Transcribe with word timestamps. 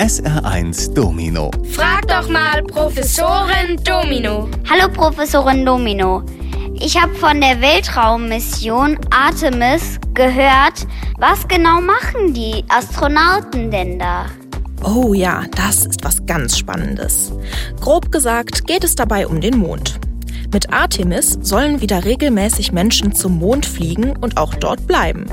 SR1 0.00 0.92
Domino. 0.92 1.52
Frag 1.70 2.08
doch 2.08 2.28
mal 2.28 2.64
Professorin 2.64 3.76
Domino. 3.84 4.48
Hallo 4.68 4.92
Professorin 4.92 5.64
Domino. 5.64 6.24
Ich 6.80 7.00
habe 7.00 7.14
von 7.14 7.40
der 7.40 7.60
Weltraummission 7.60 8.98
Artemis 9.10 10.00
gehört. 10.12 10.88
Was 11.18 11.46
genau 11.46 11.80
machen 11.80 12.34
die 12.34 12.64
Astronauten 12.68 13.70
denn 13.70 14.00
da? 14.00 14.26
Oh 14.82 15.14
ja, 15.14 15.44
das 15.54 15.86
ist 15.86 16.02
was 16.02 16.26
ganz 16.26 16.58
Spannendes. 16.58 17.32
Grob 17.80 18.10
gesagt 18.10 18.66
geht 18.66 18.82
es 18.82 18.96
dabei 18.96 19.28
um 19.28 19.40
den 19.40 19.56
Mond. 19.56 20.00
Mit 20.52 20.72
Artemis 20.72 21.38
sollen 21.42 21.80
wieder 21.80 22.04
regelmäßig 22.04 22.72
Menschen 22.72 23.14
zum 23.14 23.38
Mond 23.38 23.64
fliegen 23.64 24.16
und 24.16 24.38
auch 24.38 24.56
dort 24.56 24.88
bleiben. 24.88 25.26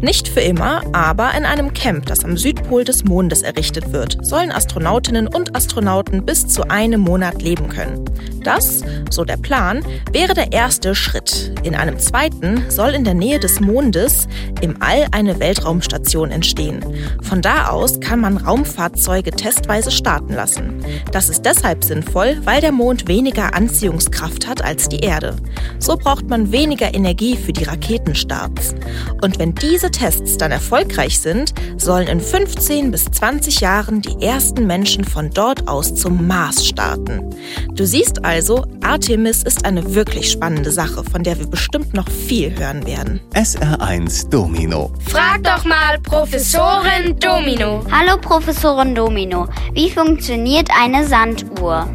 Nicht 0.00 0.28
für 0.28 0.40
immer, 0.40 0.82
aber 0.92 1.34
in 1.36 1.44
einem 1.44 1.74
Camp, 1.74 2.06
das 2.06 2.24
am 2.24 2.36
Südpol 2.36 2.84
des 2.84 3.04
Mondes 3.04 3.42
errichtet 3.42 3.92
wird, 3.92 4.18
sollen 4.24 4.52
Astronautinnen 4.52 5.26
und 5.26 5.56
Astronauten 5.56 6.24
bis 6.24 6.46
zu 6.46 6.70
einem 6.70 7.00
Monat 7.00 7.42
leben 7.42 7.68
können. 7.68 8.04
Das, 8.44 8.82
so 9.10 9.24
der 9.24 9.36
Plan, 9.36 9.84
wäre 10.12 10.34
der 10.34 10.52
erste 10.52 10.94
Schritt. 10.94 11.52
In 11.64 11.74
einem 11.74 11.98
zweiten 11.98 12.64
soll 12.70 12.90
in 12.90 13.04
der 13.04 13.14
Nähe 13.14 13.40
des 13.40 13.60
Mondes 13.60 14.28
im 14.60 14.80
All 14.80 15.06
eine 15.10 15.40
Weltraumstation 15.40 16.30
entstehen. 16.30 16.82
Von 17.22 17.42
da 17.42 17.68
aus 17.68 18.00
kann 18.00 18.20
man 18.20 18.36
Raumfahrzeuge 18.36 19.32
testweise 19.32 19.90
starten 19.90 20.34
lassen. 20.34 20.84
Das 21.12 21.28
ist 21.28 21.42
deshalb 21.42 21.84
sinnvoll, 21.84 22.38
weil 22.44 22.60
der 22.60 22.72
Mond 22.72 23.08
weniger 23.08 23.54
Anziehungskraft 23.54 24.46
hat 24.46 24.62
als 24.64 24.88
die 24.88 25.00
Erde. 25.00 25.36
So 25.78 25.96
braucht 25.96 26.28
man 26.28 26.52
weniger 26.52 26.94
Energie 26.94 27.36
für 27.36 27.52
die 27.52 27.64
Raketenstarts. 27.64 28.74
Und 29.20 29.37
wenn 29.38 29.54
diese 29.54 29.90
Tests 29.90 30.36
dann 30.36 30.50
erfolgreich 30.50 31.20
sind, 31.20 31.54
sollen 31.76 32.08
in 32.08 32.20
15 32.20 32.90
bis 32.90 33.04
20 33.04 33.60
Jahren 33.60 34.02
die 34.02 34.20
ersten 34.20 34.66
Menschen 34.66 35.04
von 35.04 35.30
dort 35.30 35.68
aus 35.68 35.94
zum 35.94 36.26
Mars 36.26 36.66
starten. 36.66 37.34
Du 37.74 37.86
siehst 37.86 38.24
also, 38.24 38.64
Artemis 38.82 39.44
ist 39.44 39.64
eine 39.64 39.94
wirklich 39.94 40.30
spannende 40.32 40.72
Sache, 40.72 41.04
von 41.04 41.22
der 41.22 41.38
wir 41.38 41.46
bestimmt 41.46 41.94
noch 41.94 42.08
viel 42.08 42.58
hören 42.58 42.84
werden. 42.84 43.20
SR1 43.34 44.28
Domino. 44.28 44.92
Frag 45.08 45.44
doch 45.44 45.64
mal 45.64 46.00
Professorin 46.02 47.16
Domino. 47.20 47.84
Hallo 47.90 48.20
Professorin 48.20 48.94
Domino. 48.94 49.46
Wie 49.72 49.90
funktioniert 49.90 50.68
eine 50.76 51.06
Sanduhr? 51.06 51.88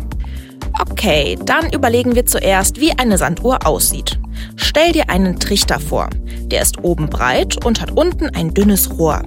Okay, 0.79 1.37
dann 1.43 1.71
überlegen 1.71 2.15
wir 2.15 2.25
zuerst, 2.25 2.79
wie 2.79 2.97
eine 2.97 3.17
Sanduhr 3.17 3.67
aussieht. 3.67 4.17
Stell 4.55 4.91
dir 4.91 5.09
einen 5.09 5.39
Trichter 5.39 5.79
vor. 5.79 6.09
Der 6.53 6.61
ist 6.61 6.83
oben 6.83 7.09
breit 7.09 7.65
und 7.65 7.81
hat 7.81 7.97
unten 7.97 8.27
ein 8.27 8.53
dünnes 8.53 8.99
Rohr. 8.99 9.23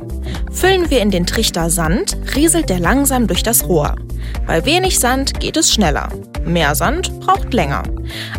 Füllen 0.53 0.91
wir 0.91 1.01
in 1.01 1.11
den 1.11 1.27
Trichter 1.27 1.71
Sand, 1.71 2.17
rieselt 2.37 2.71
der 2.71 2.79
langsam 2.79 3.27
durch 3.27 3.43
das 3.43 3.69
Rohr. 3.69 3.97
Bei 4.47 4.65
wenig 4.65 5.01
Sand 5.01 5.41
geht 5.41 5.57
es 5.57 5.73
schneller. 5.73 6.09
Mehr 6.47 6.77
Sand 6.77 7.19
braucht 7.21 7.53
länger. 7.53 7.83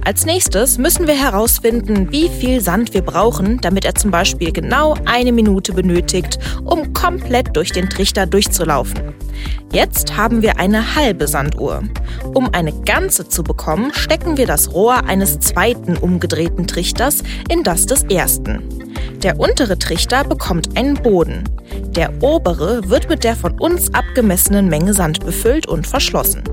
Als 0.05 0.25
nächstes 0.25 0.77
müssen 0.77 1.08
wir 1.08 1.13
herausfinden, 1.13 2.09
wie 2.09 2.30
viel 2.30 2.61
Sand 2.61 2.94
wir 2.94 3.02
brauchen, 3.02 3.59
damit 3.59 3.83
er 3.83 3.95
zum 3.95 4.11
Beispiel 4.11 4.53
genau 4.53 4.95
eine 5.05 5.33
Minute 5.33 5.73
benötigt, 5.73 6.39
um 6.64 6.94
komplett 6.94 7.55
durch 7.55 7.73
den 7.73 7.89
Trichter 7.89 8.25
durchzulaufen. 8.25 9.14
Jetzt 9.73 10.16
haben 10.16 10.41
wir 10.41 10.58
eine 10.58 10.95
halbe 10.95 11.27
Sanduhr. 11.27 11.83
Um 12.33 12.53
eine 12.53 12.72
ganze 12.72 13.27
zu 13.27 13.44
bekommen, 13.44 13.91
stecken 13.94 14.38
wir 14.38 14.47
das 14.47 14.73
Rohr 14.73 15.03
eines 15.05 15.39
zweiten 15.39 15.97
umgedrehten 15.97 16.66
Trichters 16.66 17.23
in 17.49 17.64
das 17.64 17.86
des 17.86 18.03
ersten. 18.03 18.64
Der 19.21 19.38
untere 19.38 19.77
Trichter 19.77 20.23
bekommt 20.23 20.77
einen 20.77 20.94
Boden. 20.95 21.44
Der 21.89 22.11
obere 22.21 22.88
wird 22.89 23.09
mit 23.09 23.25
der 23.25 23.36
von 23.36 23.59
uns 23.59 23.94
abgemessenen 23.94 24.69
Menge 24.69 24.94
Sand 24.94 25.25
befüllt 25.25 25.67
und 25.67 25.86
verschlossen. 25.86 26.44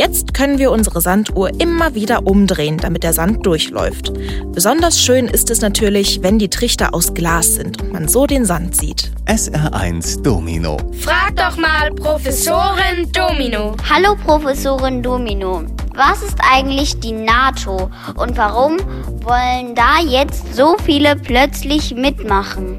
Jetzt 0.00 0.32
können 0.32 0.56
wir 0.58 0.70
unsere 0.70 1.02
Sanduhr 1.02 1.50
immer 1.60 1.94
wieder 1.94 2.26
umdrehen, 2.26 2.78
damit 2.78 3.02
der 3.02 3.12
Sand 3.12 3.44
durchläuft. 3.44 4.10
Besonders 4.46 4.98
schön 4.98 5.26
ist 5.26 5.50
es 5.50 5.60
natürlich, 5.60 6.22
wenn 6.22 6.38
die 6.38 6.48
Trichter 6.48 6.94
aus 6.94 7.12
Glas 7.12 7.56
sind 7.56 7.82
und 7.82 7.92
man 7.92 8.08
so 8.08 8.24
den 8.24 8.46
Sand 8.46 8.74
sieht. 8.74 9.12
SR1 9.26 10.22
Domino. 10.22 10.78
Frag 11.00 11.36
doch 11.36 11.58
mal 11.58 11.90
Professorin 11.90 13.12
Domino. 13.12 13.76
Hallo 13.90 14.16
Professorin 14.24 15.02
Domino. 15.02 15.64
Was 15.94 16.22
ist 16.22 16.38
eigentlich 16.50 16.98
die 17.00 17.12
NATO 17.12 17.90
und 18.16 18.38
warum 18.38 18.78
wollen 19.22 19.74
da 19.74 20.00
jetzt 20.02 20.56
so 20.56 20.78
viele 20.82 21.14
plötzlich 21.14 21.94
mitmachen? 21.94 22.74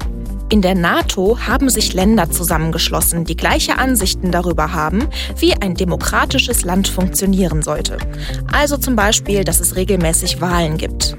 In 0.52 0.60
der 0.60 0.74
NATO 0.74 1.38
haben 1.46 1.70
sich 1.70 1.94
Länder 1.94 2.30
zusammengeschlossen, 2.30 3.24
die 3.24 3.36
gleiche 3.36 3.78
Ansichten 3.78 4.30
darüber 4.30 4.74
haben, 4.74 5.08
wie 5.38 5.54
ein 5.54 5.74
demokratisches 5.74 6.62
Land 6.62 6.88
funktionieren 6.88 7.62
sollte. 7.62 7.96
Also 8.52 8.76
zum 8.76 8.94
Beispiel, 8.94 9.44
dass 9.44 9.60
es 9.60 9.76
regelmäßig 9.76 10.42
Wahlen 10.42 10.76
gibt. 10.76 11.16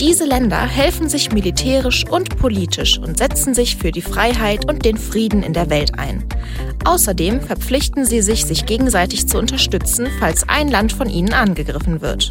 Diese 0.00 0.24
Länder 0.24 0.66
helfen 0.66 1.08
sich 1.08 1.30
militärisch 1.30 2.04
und 2.10 2.36
politisch 2.38 2.98
und 2.98 3.18
setzen 3.18 3.54
sich 3.54 3.76
für 3.76 3.92
die 3.92 4.02
Freiheit 4.02 4.68
und 4.68 4.84
den 4.84 4.96
Frieden 4.96 5.44
in 5.44 5.52
der 5.52 5.70
Welt 5.70 5.96
ein. 5.96 6.24
Außerdem 6.84 7.40
verpflichten 7.40 8.04
sie 8.04 8.20
sich, 8.20 8.44
sich 8.44 8.66
gegenseitig 8.66 9.28
zu 9.28 9.38
unterstützen, 9.38 10.08
falls 10.18 10.48
ein 10.48 10.66
Land 10.66 10.92
von 10.92 11.08
ihnen 11.08 11.32
angegriffen 11.32 12.00
wird. 12.00 12.30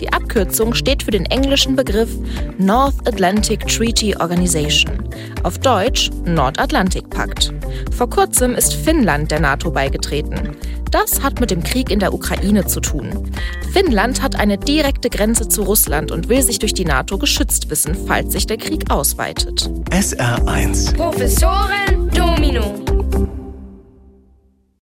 Die 0.00 0.12
Abkürzung 0.12 0.74
steht 0.74 1.02
für 1.02 1.10
den 1.12 1.24
englischen 1.24 1.76
Begriff 1.76 2.10
North 2.58 3.08
Atlantic 3.08 3.66
Treaty 3.66 4.14
Organization, 4.16 5.07
auf 5.42 5.58
Deutsch 5.58 6.10
Nordatlantikpakt. 6.24 7.52
Vor 7.96 8.10
kurzem 8.10 8.54
ist 8.54 8.74
Finnland 8.74 9.30
der 9.30 9.40
NATO 9.40 9.70
beigetreten. 9.70 10.56
Das 10.90 11.22
hat 11.22 11.40
mit 11.40 11.50
dem 11.50 11.62
Krieg 11.62 11.90
in 11.90 11.98
der 11.98 12.14
Ukraine 12.14 12.66
zu 12.66 12.80
tun. 12.80 13.30
Finnland 13.72 14.22
hat 14.22 14.36
eine 14.36 14.56
direkte 14.56 15.10
Grenze 15.10 15.48
zu 15.48 15.62
Russland 15.62 16.10
und 16.10 16.28
will 16.28 16.42
sich 16.42 16.58
durch 16.58 16.74
die 16.74 16.84
NATO 16.84 17.18
geschützt 17.18 17.70
wissen, 17.70 17.94
falls 18.06 18.32
sich 18.32 18.46
der 18.46 18.56
Krieg 18.56 18.90
ausweitet. 18.90 19.70
SR1 19.90 20.94
Professorin 20.96 22.08
Domino. 22.14 22.97